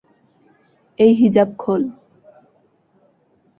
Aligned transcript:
এই 0.99 1.11
হিজাব 1.15 1.49
খোল। 1.57 1.81